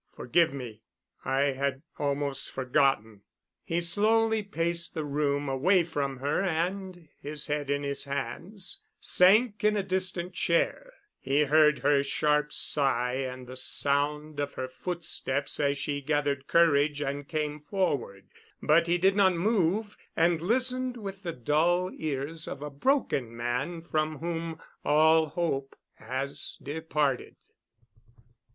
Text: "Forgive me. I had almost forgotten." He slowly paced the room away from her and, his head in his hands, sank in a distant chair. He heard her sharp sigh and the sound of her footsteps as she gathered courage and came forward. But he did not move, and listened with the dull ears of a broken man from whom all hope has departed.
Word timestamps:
"Forgive 0.15 0.51
me. 0.51 0.81
I 1.23 1.51
had 1.51 1.83
almost 1.99 2.49
forgotten." 2.51 3.21
He 3.63 3.79
slowly 3.79 4.41
paced 4.41 4.95
the 4.95 5.05
room 5.05 5.47
away 5.47 5.83
from 5.83 6.17
her 6.17 6.41
and, 6.43 7.07
his 7.21 7.45
head 7.45 7.69
in 7.69 7.83
his 7.83 8.05
hands, 8.05 8.81
sank 8.99 9.63
in 9.63 9.77
a 9.77 9.83
distant 9.83 10.33
chair. 10.33 10.91
He 11.19 11.41
heard 11.43 11.77
her 11.85 12.01
sharp 12.01 12.51
sigh 12.51 13.13
and 13.13 13.45
the 13.45 13.55
sound 13.55 14.39
of 14.39 14.53
her 14.55 14.67
footsteps 14.67 15.59
as 15.59 15.77
she 15.77 16.01
gathered 16.01 16.47
courage 16.47 16.99
and 16.99 17.27
came 17.27 17.59
forward. 17.59 18.27
But 18.59 18.87
he 18.87 18.97
did 18.97 19.15
not 19.15 19.35
move, 19.35 19.95
and 20.15 20.41
listened 20.41 20.97
with 20.97 21.21
the 21.21 21.31
dull 21.33 21.91
ears 21.93 22.47
of 22.47 22.63
a 22.63 22.71
broken 22.71 23.37
man 23.37 23.83
from 23.83 24.17
whom 24.17 24.59
all 24.83 25.27
hope 25.27 25.75
has 25.99 26.55
departed. 26.63 27.35